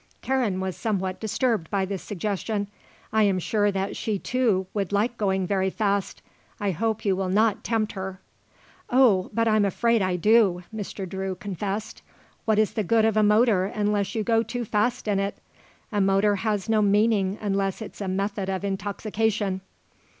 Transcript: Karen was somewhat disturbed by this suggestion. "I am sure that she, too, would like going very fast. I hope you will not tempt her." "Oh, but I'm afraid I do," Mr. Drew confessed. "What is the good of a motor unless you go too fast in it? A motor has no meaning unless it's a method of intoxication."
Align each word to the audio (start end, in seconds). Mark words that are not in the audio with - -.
Karen 0.23 0.59
was 0.59 0.75
somewhat 0.75 1.19
disturbed 1.19 1.69
by 1.69 1.85
this 1.85 2.01
suggestion. 2.01 2.65
"I 3.13 3.21
am 3.21 3.37
sure 3.37 3.71
that 3.71 3.95
she, 3.95 4.17
too, 4.17 4.65
would 4.73 4.91
like 4.91 5.15
going 5.15 5.45
very 5.45 5.69
fast. 5.69 6.23
I 6.59 6.71
hope 6.71 7.05
you 7.05 7.15
will 7.15 7.29
not 7.29 7.63
tempt 7.63 7.91
her." 7.91 8.19
"Oh, 8.89 9.29
but 9.31 9.47
I'm 9.47 9.63
afraid 9.63 10.01
I 10.01 10.15
do," 10.15 10.63
Mr. 10.75 11.07
Drew 11.07 11.35
confessed. 11.35 12.01
"What 12.45 12.57
is 12.57 12.73
the 12.73 12.83
good 12.83 13.05
of 13.05 13.15
a 13.15 13.21
motor 13.21 13.65
unless 13.65 14.15
you 14.15 14.23
go 14.23 14.41
too 14.41 14.65
fast 14.65 15.07
in 15.07 15.19
it? 15.19 15.37
A 15.91 16.01
motor 16.01 16.37
has 16.37 16.67
no 16.67 16.81
meaning 16.81 17.37
unless 17.39 17.79
it's 17.79 18.01
a 18.01 18.07
method 18.07 18.49
of 18.49 18.63
intoxication." 18.63 19.61